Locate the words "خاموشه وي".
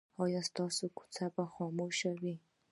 1.53-2.35